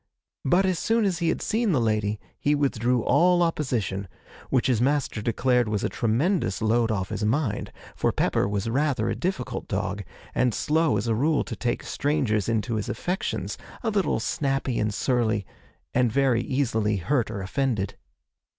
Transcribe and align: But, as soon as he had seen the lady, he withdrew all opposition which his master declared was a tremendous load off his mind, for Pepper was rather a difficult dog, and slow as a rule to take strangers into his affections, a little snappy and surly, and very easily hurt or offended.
But, 0.43 0.65
as 0.65 0.79
soon 0.79 1.05
as 1.05 1.19
he 1.19 1.29
had 1.29 1.43
seen 1.43 1.73
the 1.73 1.79
lady, 1.79 2.19
he 2.39 2.55
withdrew 2.55 3.03
all 3.03 3.43
opposition 3.43 4.07
which 4.49 4.65
his 4.65 4.81
master 4.81 5.21
declared 5.21 5.69
was 5.69 5.83
a 5.83 5.89
tremendous 5.89 6.59
load 6.59 6.89
off 6.89 7.09
his 7.09 7.23
mind, 7.23 7.71
for 7.95 8.11
Pepper 8.11 8.49
was 8.49 8.67
rather 8.67 9.11
a 9.11 9.15
difficult 9.15 9.67
dog, 9.67 10.03
and 10.33 10.55
slow 10.55 10.97
as 10.97 11.05
a 11.05 11.13
rule 11.13 11.43
to 11.43 11.55
take 11.55 11.83
strangers 11.83 12.49
into 12.49 12.77
his 12.77 12.89
affections, 12.89 13.59
a 13.83 13.91
little 13.91 14.19
snappy 14.19 14.79
and 14.79 14.91
surly, 14.91 15.45
and 15.93 16.11
very 16.11 16.41
easily 16.41 16.95
hurt 16.97 17.29
or 17.29 17.43
offended. 17.43 17.95